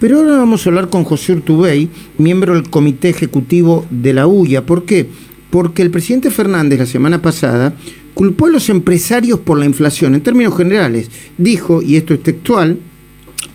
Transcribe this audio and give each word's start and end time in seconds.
Pero 0.00 0.18
ahora 0.18 0.36
vamos 0.36 0.64
a 0.64 0.70
hablar 0.70 0.90
con 0.90 1.02
José 1.02 1.32
Urtubey, 1.32 1.90
miembro 2.18 2.54
del 2.54 2.70
comité 2.70 3.08
ejecutivo 3.08 3.84
de 3.90 4.12
la 4.12 4.28
UIA. 4.28 4.64
¿Por 4.64 4.84
qué? 4.84 5.08
Porque 5.50 5.82
el 5.82 5.90
presidente 5.90 6.30
Fernández 6.30 6.78
la 6.78 6.86
semana 6.86 7.20
pasada 7.20 7.74
culpó 8.14 8.46
a 8.46 8.50
los 8.50 8.68
empresarios 8.68 9.40
por 9.40 9.58
la 9.58 9.64
inflación. 9.64 10.14
En 10.14 10.20
términos 10.20 10.56
generales, 10.56 11.10
dijo, 11.36 11.82
y 11.82 11.96
esto 11.96 12.14
es 12.14 12.22
textual, 12.22 12.78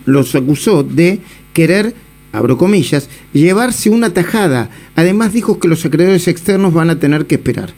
los 0.04 0.34
acusó 0.34 0.82
de 0.82 1.20
querer 1.54 1.94
abro 2.34 2.58
comillas, 2.58 3.08
llevarse 3.32 3.90
una 3.90 4.12
tajada. 4.12 4.68
Además 4.96 5.32
dijo 5.32 5.58
que 5.58 5.68
los 5.68 5.84
acreedores 5.86 6.26
externos 6.28 6.74
van 6.74 6.90
a 6.90 6.98
tener 6.98 7.26
que 7.26 7.36
esperar. 7.36 7.70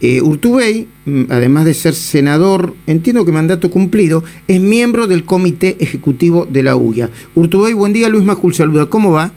Eh, 0.00 0.20
Urtubey, 0.20 0.86
mm, 1.06 1.24
además 1.30 1.64
de 1.64 1.74
ser 1.74 1.94
senador, 1.94 2.74
entiendo 2.86 3.24
que 3.24 3.32
mandato 3.32 3.70
cumplido, 3.70 4.22
es 4.46 4.60
miembro 4.60 5.06
del 5.06 5.24
comité 5.24 5.76
ejecutivo 5.80 6.46
de 6.48 6.62
la 6.62 6.76
UIA. 6.76 7.08
Urtubey, 7.34 7.72
buen 7.72 7.94
día, 7.94 8.08
Luis 8.08 8.24
Majul 8.24 8.54
saluda, 8.54 8.86
¿cómo 8.86 9.12
va? 9.12 9.32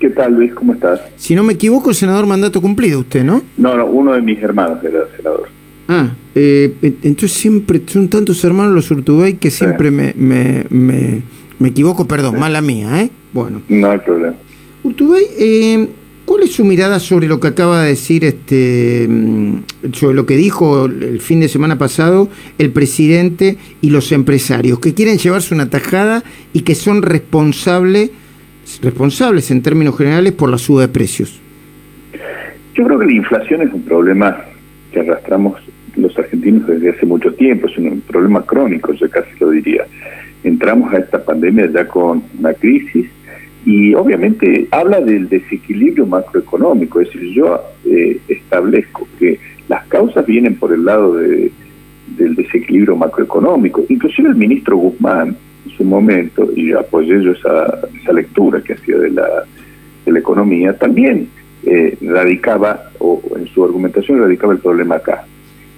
¿Qué 0.00 0.10
tal, 0.10 0.34
Luis? 0.34 0.52
¿Cómo 0.52 0.74
estás? 0.74 1.00
Si 1.16 1.34
no 1.34 1.42
me 1.42 1.54
equivoco, 1.54 1.94
senador 1.94 2.26
mandato 2.26 2.60
cumplido 2.60 3.00
usted, 3.00 3.24
¿no? 3.24 3.42
No, 3.56 3.76
no, 3.76 3.86
uno 3.86 4.12
de 4.12 4.20
mis 4.20 4.42
hermanos 4.42 4.78
era 4.82 5.00
senador. 5.16 5.48
Ah, 5.88 6.10
eh, 6.34 6.74
entonces 6.82 7.32
siempre 7.32 7.80
son 7.86 8.08
tantos 8.08 8.42
hermanos 8.44 8.74
los 8.74 8.90
Urtubey 8.90 9.34
que 9.34 9.50
siempre 9.50 9.90
me, 9.90 10.12
me, 10.16 10.66
me, 10.68 11.22
me, 11.58 11.68
equivoco, 11.68 12.06
perdón, 12.06 12.38
mala 12.38 12.60
mía, 12.60 13.02
¿eh? 13.02 13.10
Bueno. 13.32 13.62
No 13.68 13.90
hay 13.90 13.98
problema. 13.98 14.34
Urtubey, 14.82 15.24
eh, 15.38 15.88
¿cuál 16.24 16.42
es 16.44 16.52
su 16.52 16.64
mirada 16.64 17.00
sobre 17.00 17.26
lo 17.26 17.40
que 17.40 17.48
acaba 17.48 17.82
de 17.82 17.88
decir, 17.88 18.24
este, 18.24 19.06
mm, 19.08 19.92
sobre 19.92 20.14
lo 20.14 20.26
que 20.26 20.36
dijo 20.36 20.86
el 20.86 21.20
fin 21.20 21.40
de 21.40 21.48
semana 21.48 21.78
pasado 21.78 22.28
el 22.58 22.70
presidente 22.70 23.56
y 23.80 23.90
los 23.90 24.12
empresarios, 24.12 24.78
que 24.78 24.94
quieren 24.94 25.18
llevarse 25.18 25.54
una 25.54 25.70
tajada 25.70 26.22
y 26.52 26.60
que 26.60 26.74
son 26.74 27.02
responsables, 27.02 28.10
responsables 28.82 29.50
en 29.50 29.62
términos 29.62 29.96
generales 29.96 30.32
por 30.32 30.50
la 30.50 30.58
suba 30.58 30.82
de 30.82 30.88
precios? 30.88 31.40
Yo 32.74 32.84
creo 32.84 32.98
que 32.98 33.06
la 33.06 33.12
inflación 33.12 33.62
es 33.62 33.72
un 33.72 33.82
problema 33.82 34.36
que 34.92 35.00
arrastramos 35.00 35.60
los 35.96 36.16
argentinos 36.18 36.66
desde 36.66 36.90
hace 36.90 37.06
mucho 37.06 37.32
tiempo, 37.32 37.68
es 37.68 37.78
un 37.78 38.02
problema 38.02 38.42
crónico, 38.42 38.92
yo 38.92 39.08
casi 39.10 39.30
lo 39.40 39.50
diría. 39.50 39.86
Entramos 40.46 40.94
a 40.94 40.98
esta 40.98 41.24
pandemia 41.24 41.68
ya 41.72 41.88
con 41.88 42.22
una 42.38 42.54
crisis 42.54 43.08
y 43.64 43.92
obviamente 43.94 44.68
habla 44.70 45.00
del 45.00 45.28
desequilibrio 45.28 46.06
macroeconómico, 46.06 47.00
es 47.00 47.12
decir, 47.12 47.32
yo 47.32 47.60
eh, 47.84 48.20
establezco 48.28 49.08
que 49.18 49.40
las 49.68 49.84
causas 49.88 50.24
vienen 50.24 50.54
por 50.54 50.72
el 50.72 50.84
lado 50.84 51.16
de, 51.16 51.50
del 52.16 52.36
desequilibrio 52.36 52.94
macroeconómico. 52.94 53.84
Inclusive 53.88 54.28
el 54.28 54.36
ministro 54.36 54.76
Guzmán, 54.76 55.36
en 55.64 55.70
su 55.72 55.82
momento, 55.82 56.48
y 56.54 56.70
apoyé 56.70 57.20
yo 57.24 57.32
esa, 57.32 57.80
esa 58.00 58.12
lectura 58.12 58.60
que 58.60 58.74
hacía 58.74 58.98
de 58.98 59.10
la, 59.10 59.26
de 60.04 60.12
la 60.12 60.18
economía, 60.20 60.78
también 60.78 61.28
eh, 61.64 61.98
radicaba, 62.02 62.92
o 63.00 63.20
en 63.36 63.48
su 63.48 63.64
argumentación 63.64 64.20
radicaba 64.20 64.52
el 64.52 64.60
problema 64.60 64.94
acá. 64.94 65.24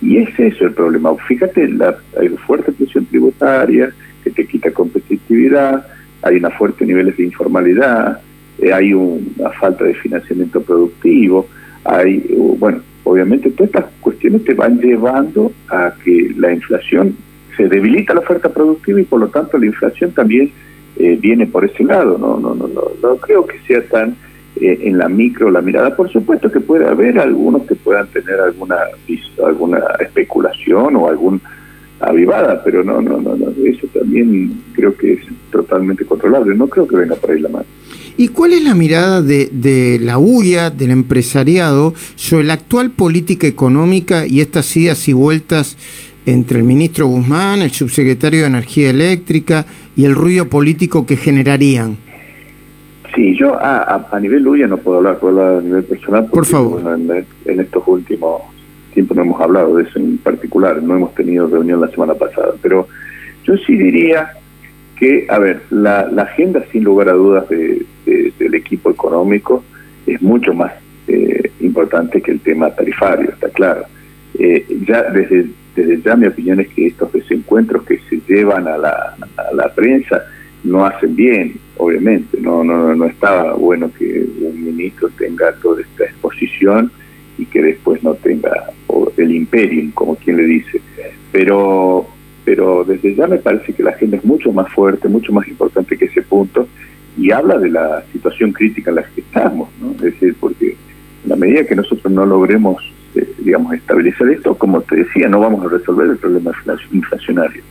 Y 0.03 0.19
es 0.19 0.39
eso 0.39 0.67
el 0.67 0.75
problema. 0.75 1.15
Fíjate, 1.27 1.69
la, 1.69 1.97
hay 2.21 2.29
fuerte 2.29 2.71
presión 2.71 3.07
tributaria 3.07 3.95
que 4.29 4.43
te 4.43 4.49
quita 4.49 4.71
competitividad, 4.71 5.87
hay 6.23 6.37
una 6.37 6.51
fuerte 6.51 6.85
niveles 6.85 7.17
de 7.17 7.25
informalidad, 7.25 8.21
eh, 8.61 8.73
hay 8.73 8.93
una 8.93 9.51
falta 9.61 9.85
de 9.85 9.95
financiamiento 9.95 10.61
productivo, 10.61 11.47
hay, 11.85 12.35
bueno, 12.59 12.81
obviamente 13.05 13.51
todas 13.51 13.69
estas 13.69 13.87
cuestiones 14.01 14.45
te 14.45 14.55
van 14.55 14.79
llevando 14.81 15.53
a 15.69 15.93
que 16.05 16.33
la 16.37 16.53
inflación 16.53 17.17
se 17.57 17.69
debilita 17.69 18.15
la 18.15 18.21
oferta 18.21 18.49
productiva 18.49 19.01
y 19.01 19.05
por 19.05 19.21
lo 19.21 19.29
tanto 19.29 19.59
la 19.59 19.67
inflación 19.67 20.13
también 20.13 20.53
eh, 20.99 21.17
viene 21.21 21.47
por 21.47 21.65
ese 21.65 21.85
lado. 21.85 22.19
No, 22.19 22.39
no, 22.39 22.55
no, 22.55 22.69
no, 22.69 22.83
no 23.03 23.17
creo 23.17 23.47
que 23.47 23.59
sea 23.67 23.83
tan 23.89 24.17
eh, 24.61 24.79
en 24.83 24.99
la 24.99 25.09
micro 25.09 25.51
la 25.51 25.63
mirada. 25.63 25.97
Por 25.97 26.11
supuesto 26.11 26.51
que 26.53 26.61
puede 26.61 26.87
haber 26.87 27.19
algunos 27.19 27.63
que 27.63 27.75
puedan 27.75 28.07
tener 28.09 28.39
alguna 28.41 28.77
alguna 29.45 29.79
especulación 30.01 30.97
o 30.97 31.09
algún 31.09 31.41
avivada, 32.01 32.63
pero 32.63 32.85
no, 32.85 33.01
no, 33.01 33.21
no, 33.21 33.37
no, 33.37 33.48
eso 33.67 33.87
también 33.93 34.63
creo 34.73 34.97
que 34.97 35.15
es 35.15 35.21
totalmente 35.51 36.05
controlable, 36.05 36.55
no 36.55 36.69
creo 36.69 36.87
que 36.87 36.97
venga 36.97 37.17
por 37.17 37.31
ahí 37.31 37.41
la 37.41 37.49
mano. 37.49 37.67
¿Y 38.17 38.29
cuál 38.29 38.53
es 38.53 38.65
la 38.65 38.75
mirada 38.75 39.23
de, 39.23 39.49
de 39.53 39.99
la 40.01 40.19
UIA, 40.19 40.71
del 40.71 40.91
empresariado, 40.91 41.95
sobre 42.17 42.45
la 42.45 42.55
actual 42.55 42.91
política 42.91 43.47
económica 43.47 44.27
y 44.27 44.41
estas 44.41 44.77
idas 44.77 45.09
y 45.09 45.13
vueltas 45.13 45.77
entre 46.27 46.59
el 46.59 46.65
ministro 46.65 47.07
Guzmán, 47.07 47.63
el 47.63 47.71
subsecretario 47.71 48.41
de 48.41 48.49
Energía 48.49 48.91
Eléctrica 48.91 49.67
y 49.97 50.05
el 50.05 50.15
ruido 50.15 50.49
político 50.49 51.07
que 51.07 51.17
generarían? 51.17 51.97
Sí, 53.15 53.37
yo 53.37 53.55
a, 53.55 54.09
a, 54.11 54.21
nivel 54.21 54.47
UIA 54.47 54.67
no 54.67 54.77
puedo 54.79 54.99
hablar, 54.99 55.19
puedo 55.19 55.41
hablar 55.41 55.59
a 55.59 55.63
nivel 55.63 55.85
personal. 55.85 56.27
Por 56.27 56.45
favor. 56.45 56.83
en, 56.95 57.25
en 57.47 57.61
estos 57.61 57.83
últimos 57.87 58.43
tiempos 58.93 59.17
no 59.17 59.23
hemos 59.23 59.41
hablado 59.41 59.77
de 59.77 59.85
eso 59.85 59.99
en 59.99 60.19
particular, 60.19 60.83
no 60.83 60.97
hemos 60.97 61.15
tenido 61.15 61.47
reunión 61.47 61.81
la 61.81 61.89
semana 61.89 62.15
pasada, 62.15 62.55
pero 62.61 62.89
yo 63.45 63.57
sí 63.59 63.77
diría 63.77 64.33
que, 64.99 65.27
a 65.29 65.39
ver, 65.39 65.63
la, 65.71 66.01
agenda 66.19 66.65
sin 66.73 66.85
lugar 66.85 67.09
a 67.09 67.13
dudas 67.13 67.49
de, 67.49 67.85
del 68.39 68.55
equipo 68.55 68.91
económico 68.91 69.65
es 70.07 70.21
mucho 70.23 70.53
más 70.55 70.73
eh, 71.07 71.51
importante 71.61 72.21
que 72.21 72.33
el 72.33 72.41
tema 72.41 72.71
tarifario, 72.71 73.31
está 73.31 73.49
claro. 73.51 73.85
Eh, 74.39 74.67
ya 74.87 75.03
desde, 75.05 75.47
desde 75.75 76.03
ya 76.03 76.17
mi 76.17 76.27
opinión 76.27 76.61
es 76.61 76.69
que 76.69 76.87
estos 76.87 77.13
desencuentros 77.13 77.85
que 77.85 78.01
se 78.09 78.21
llevan 78.27 78.67
a 78.67 78.77
la, 78.77 79.17
a 79.37 79.55
la 79.55 79.73
prensa 79.75 80.23
no 80.65 80.85
hacen 80.85 81.15
bien, 81.15 81.55
obviamente, 81.77 82.41
no, 82.41 82.65
no, 82.65 82.95
no 82.95 83.05
estaba 83.07 83.55
bueno 83.55 83.91
que 83.97 84.27
un 84.41 84.65
ministro 84.65 85.09
tenga 85.17 85.53
toda 85.63 85.83
esta 85.83 86.05
exposición 86.05 86.91
y 87.39 87.47
que 87.47 87.63
después 87.63 88.03
no 88.03 88.15
tenga 88.15 88.71
el 89.17 89.33
imperium, 89.33 89.93
como 89.93 90.17
quien 90.17 90.37
le 90.37 90.45
dice. 90.45 90.81
Pero 91.31 92.07
pero 92.49 92.83
desde 92.83 93.15
ya 93.15 93.27
me 93.27 93.37
parece 93.37 93.75
que 93.75 93.83
la 93.83 93.91
agenda 93.91 94.17
es 94.17 94.25
mucho 94.25 94.51
más 94.53 94.73
fuerte, 94.73 95.07
mucho 95.07 95.35
más 95.35 95.47
importante 95.49 95.99
que 95.99 96.07
ese 96.07 96.23
punto, 96.23 96.67
y 97.19 97.31
habla 97.31 97.59
de 97.59 97.69
la 97.69 98.03
situación 98.11 98.53
crítica 98.53 98.89
en 98.89 98.97
la 98.97 99.03
que 99.03 99.21
estamos, 99.21 99.69
¿no? 99.79 99.91
Es 99.91 100.15
decir, 100.15 100.35
porque 100.41 100.69
en 101.25 101.29
la 101.29 101.37
medida 101.37 101.67
que 101.67 101.77
nosotros 101.77 102.11
no 102.11 102.25
logremos, 102.25 102.83
eh, 103.15 103.31
digamos, 103.41 103.75
estabilizar 103.75 104.31
esto, 104.31 104.55
como 104.55 104.81
te 104.81 104.97
decía, 104.97 105.29
no 105.29 105.41
vamos 105.41 105.63
a 105.67 105.69
resolver 105.69 106.09
el 106.09 106.17
problema 106.17 106.53
inflacionario. 106.91 107.63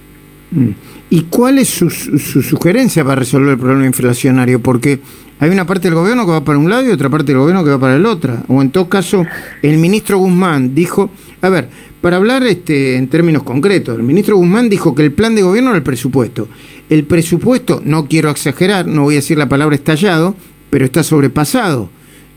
Mm. 0.51 0.69
¿Y 1.09 1.23
cuál 1.23 1.57
es 1.57 1.69
su, 1.69 1.89
su, 1.89 2.43
sugerencia 2.43 3.03
para 3.03 3.15
resolver 3.15 3.53
el 3.53 3.57
problema 3.57 3.87
inflacionario? 3.87 4.59
Porque 4.59 4.99
hay 5.39 5.49
una 5.49 5.65
parte 5.65 5.87
del 5.87 5.95
gobierno 5.95 6.25
que 6.25 6.31
va 6.31 6.43
para 6.43 6.57
un 6.57 6.69
lado 6.69 6.85
y 6.85 6.89
otra 6.89 7.09
parte 7.09 7.31
del 7.31 7.39
gobierno 7.39 7.63
que 7.63 7.69
va 7.69 7.79
para 7.79 7.95
el 7.95 8.05
otro. 8.05 8.37
O 8.47 8.61
en 8.61 8.71
todo 8.71 8.89
caso, 8.89 9.25
el 9.61 9.77
ministro 9.77 10.17
Guzmán 10.17 10.73
dijo, 10.73 11.11
a 11.41 11.49
ver, 11.49 11.69
para 12.01 12.17
hablar 12.17 12.43
este, 12.43 12.95
en 12.95 13.07
términos 13.07 13.43
concretos, 13.43 13.95
el 13.95 14.03
ministro 14.03 14.37
Guzmán 14.37 14.69
dijo 14.69 14.95
que 14.95 15.03
el 15.03 15.11
plan 15.11 15.35
de 15.35 15.43
gobierno 15.43 15.71
era 15.71 15.77
el 15.77 15.83
presupuesto. 15.83 16.47
El 16.89 17.03
presupuesto, 17.03 17.81
no 17.83 18.07
quiero 18.07 18.29
exagerar, 18.29 18.87
no 18.87 19.03
voy 19.03 19.15
a 19.15 19.17
decir 19.17 19.37
la 19.37 19.49
palabra 19.49 19.75
estallado, 19.75 20.35
pero 20.69 20.85
está 20.85 21.03
sobrepasado. 21.03 21.89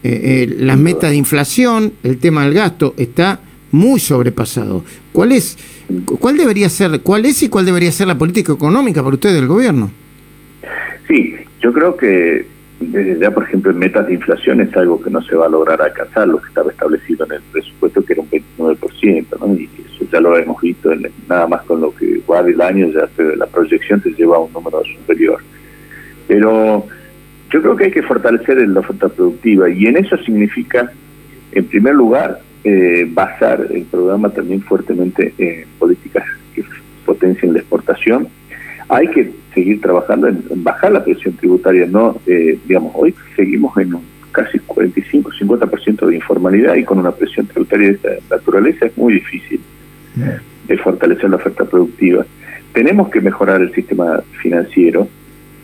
Eh, 0.03 0.49
eh, 0.49 0.57
las 0.59 0.79
metas 0.79 1.11
de 1.11 1.17
inflación, 1.17 1.93
el 2.03 2.19
tema 2.19 2.45
del 2.45 2.55
gasto, 2.55 2.95
está 2.97 3.41
muy 3.71 4.01
sobrepasado. 4.01 4.85
¿Cuál 5.13 5.33
es, 5.33 5.57
cuál 6.19 6.37
debería 6.37 6.69
ser, 6.69 7.01
cuál 7.01 7.25
es 7.27 7.43
y 7.43 7.49
cuál 7.49 7.67
debería 7.67 7.93
ser 7.93 8.09
la 8.09 8.19
política 8.19 8.53
económica 8.53 9.03
para 9.03 9.15
usted 9.15 9.33
del 9.33 9.47
gobierno? 9.47 9.91
Sí, 11.07 11.35
yo 11.63 11.73
creo 11.73 11.97
que 11.97 12.47
desde 12.81 13.19
ya, 13.19 13.31
por 13.31 13.45
ejemplo, 13.45 13.71
en 13.71 13.79
metas 13.79 14.07
de 14.07 14.15
inflación 14.15 14.61
es 14.63 14.75
algo 14.75 15.01
que 15.01 15.11
no 15.11 15.21
se 15.23 15.37
va 15.37 15.47
a 15.47 15.51
lograr 15.51 15.81
alcanzar, 15.83 16.27
lo 16.27 16.41
que 16.41 16.49
estaba 16.49 16.71
establecido 16.71 17.27
en 17.27 17.33
el 17.33 17.43
presupuesto, 17.53 18.03
que 18.03 18.15
era 18.15 18.23
un 18.23 18.31
29%, 18.31 19.27
¿no? 19.39 19.55
y 19.55 19.69
eso 19.87 20.07
ya 20.11 20.21
lo 20.21 20.37
hemos 20.37 20.61
visto, 20.63 20.91
en, 20.91 21.07
nada 21.29 21.47
más 21.47 21.63
con 21.63 21.83
lo 21.83 21.95
que 21.95 22.23
va 22.29 22.43
del 22.43 22.61
año, 22.61 22.89
ya 22.89 23.09
la 23.37 23.47
proyección 23.47 24.01
te 24.01 24.11
lleva 24.15 24.37
a 24.37 24.41
un 24.41 24.53
número 24.53 24.83
superior. 24.85 25.41
Pero 26.27 26.87
yo 27.51 27.63
creo 27.63 27.77
que 27.77 27.85
hay 27.85 27.91
que 27.91 28.03
fortalecer 28.03 28.67
la 28.67 28.81
oferta 28.81 29.09
productiva, 29.09 29.69
y 29.69 29.87
en 29.87 29.99
eso 29.99 30.17
significa, 30.17 30.91
en 31.53 31.65
primer 31.67 31.95
lugar, 31.95 32.41
eh, 32.65 33.07
basar 33.11 33.67
el 33.71 33.85
programa 33.85 34.31
también 34.31 34.63
fuertemente 34.63 35.35
en 35.37 35.67
políticas 35.79 36.25
que 36.55 36.65
potencien 37.05 37.53
la 37.53 37.59
exportación, 37.59 38.29
hay 38.91 39.07
que 39.09 39.31
seguir 39.55 39.81
trabajando 39.81 40.29
en, 40.29 40.43
bajar 40.65 40.93
la 40.93 41.05
presión 41.05 41.35
tributaria, 41.37 41.87
no, 41.87 42.21
eh, 42.27 42.59
digamos, 42.67 42.93
hoy 42.97 43.15
seguimos 43.37 43.77
en 43.79 43.95
un 43.95 44.03
casi 44.33 44.59
45-50% 44.59 46.07
de 46.07 46.17
informalidad 46.17 46.75
y 46.75 46.85
con 46.85 46.99
una 46.99 47.13
presión 47.13 47.47
tributaria 47.47 47.89
de 47.89 47.95
esta 47.95 48.37
naturaleza 48.37 48.87
es 48.87 48.97
muy 48.97 49.15
difícil 49.15 49.61
de 50.67 50.79
fortalecer 50.79 51.31
la 51.31 51.37
oferta 51.37 51.65
productiva. 51.65 52.25
Tenemos 52.73 53.09
que 53.11 53.21
mejorar 53.21 53.61
el 53.61 53.73
sistema 53.73 54.21
financiero, 54.41 55.09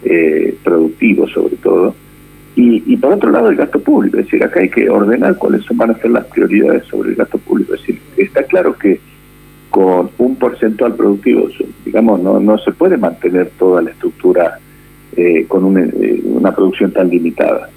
eh, 0.05 0.55
productivo 0.65 1.29
sobre 1.29 1.57
todo, 1.57 1.95
y, 2.55 2.83
y, 2.87 2.97
por 2.97 3.13
otro 3.13 3.31
lado 3.31 3.51
el 3.51 3.57
gasto 3.57 3.79
público, 3.81 4.19
es 4.19 4.25
decir, 4.25 4.43
acá 4.43 4.61
hay 4.61 4.71
que 4.71 4.89
ordenar 4.89 5.37
cuáles 5.37 5.63
van 5.75 5.91
a 5.91 5.99
ser 5.99 6.11
las 6.11 6.25
prioridades 6.27 6.85
sobre 6.87 7.11
el 7.11 7.17
gasto 7.17 7.39
público, 7.39 7.75
es 7.75 7.81
decir, 7.81 8.01
está 8.17 8.45
claro 8.45 8.73
que 8.79 8.99
con 9.71 10.11
un 10.19 10.37
porcentual 10.37 10.95
productivo, 10.95 11.49
digamos, 11.85 12.21
no, 12.21 12.41
no 12.41 12.59
se 12.59 12.73
puede 12.73 12.97
mantener 12.97 13.51
toda 13.59 13.83
la 13.83 13.91
estructura 13.91 14.59
eh, 15.17 15.45
con 15.49 15.65
un, 15.65 15.79
eh, 15.79 16.21
una 16.25 16.55
producción 16.55 16.93
tan 16.93 17.09
limitada. 17.09 17.71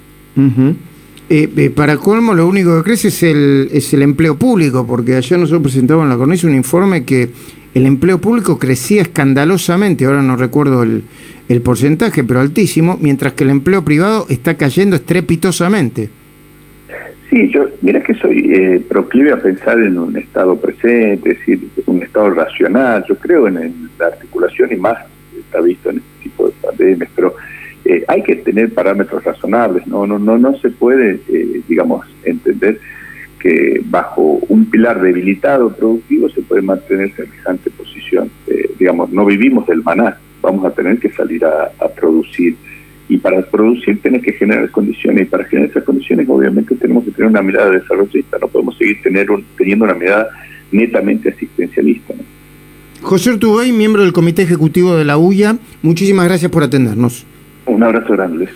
Eh, 1.28 1.72
para 1.74 1.96
colmo, 1.96 2.34
lo 2.34 2.46
único 2.46 2.76
que 2.78 2.82
crece 2.82 3.08
es 3.08 3.22
el, 3.22 3.68
es 3.72 3.92
el 3.94 4.02
empleo 4.02 4.36
público, 4.36 4.86
porque 4.86 5.16
ayer 5.16 5.38
nosotros 5.38 5.62
presentamos 5.62 6.04
en 6.04 6.10
la 6.10 6.16
cornisa 6.16 6.46
un 6.46 6.54
informe 6.54 7.04
que 7.04 7.30
el 7.74 7.86
empleo 7.86 8.20
público 8.20 8.58
crecía 8.58 9.02
escandalosamente, 9.02 10.06
ahora 10.06 10.22
no 10.22 10.36
recuerdo 10.36 10.82
el, 10.82 11.04
el 11.48 11.62
porcentaje, 11.62 12.24
pero 12.24 12.40
altísimo, 12.40 12.98
mientras 13.00 13.34
que 13.34 13.44
el 13.44 13.50
empleo 13.50 13.84
privado 13.84 14.26
está 14.28 14.56
cayendo 14.56 14.96
estrepitosamente. 14.96 16.10
Sí, 17.30 17.48
yo, 17.48 17.66
mira 17.80 18.02
que 18.02 18.14
soy 18.14 18.52
eh, 18.52 18.84
proclive 18.88 19.30
a 19.30 19.40
pensar 19.40 19.78
en 19.78 19.96
un 19.96 20.16
estado 20.16 20.56
presente, 20.56 21.30
es 21.30 21.38
decir, 21.38 21.60
un 21.86 22.02
estado 22.02 22.30
racional. 22.30 23.04
Yo 23.08 23.14
creo 23.16 23.46
en, 23.46 23.88
la 24.00 24.06
articulación 24.06 24.72
y 24.72 24.76
más 24.76 24.98
está 25.38 25.60
visto 25.60 25.90
en 25.90 25.98
este 25.98 26.24
tipo 26.24 26.48
de 26.48 26.52
pandemias, 26.60 27.08
pero 27.14 27.36
eh, 27.84 28.04
hay 28.08 28.24
que 28.24 28.34
tener 28.34 28.74
parámetros 28.74 29.22
razonables. 29.22 29.86
No, 29.86 30.08
no, 30.08 30.18
no, 30.18 30.38
no 30.38 30.58
se 30.58 30.70
puede, 30.70 31.20
eh, 31.28 31.60
digamos, 31.68 32.04
entender 32.24 32.80
que 33.38 33.80
bajo 33.84 34.40
un 34.48 34.68
pilar 34.68 35.00
debilitado 35.00 35.72
productivo 35.72 36.28
se 36.30 36.42
puede 36.42 36.62
mantener 36.62 37.14
semejante 37.14 37.70
posición. 37.70 38.28
digamos, 38.76 39.12
no 39.12 39.24
vivimos 39.24 39.66
del 39.68 39.82
maná, 39.84 40.18
vamos 40.42 40.64
a 40.64 40.70
tener 40.70 40.98
que 40.98 41.10
salir 41.10 41.44
a 41.44 41.70
producir 41.94 42.56
y 43.10 43.18
para 43.18 43.42
producir 43.42 44.00
tenés 44.00 44.22
que 44.22 44.32
generar 44.32 44.70
condiciones 44.70 45.22
y 45.22 45.24
para 45.26 45.44
generar 45.44 45.70
esas 45.70 45.82
condiciones 45.82 46.28
obviamente 46.28 46.76
tenemos 46.76 47.04
que 47.04 47.10
tener 47.10 47.28
una 47.28 47.42
mirada 47.42 47.70
desarrollista, 47.70 48.38
no 48.40 48.46
podemos 48.46 48.78
seguir 48.78 49.02
tener 49.02 49.26
teniendo 49.58 49.84
una 49.84 49.94
mirada 49.94 50.28
netamente 50.70 51.28
asistencialista. 51.28 52.14
José 53.02 53.30
Urtubey, 53.30 53.72
miembro 53.72 54.02
del 54.02 54.12
Comité 54.12 54.42
Ejecutivo 54.42 54.94
de 54.94 55.04
la 55.04 55.18
UIA, 55.18 55.56
muchísimas 55.82 56.26
gracias 56.26 56.52
por 56.52 56.62
atendernos. 56.62 57.26
Un 57.66 57.82
abrazo 57.82 58.12
grande. 58.12 58.48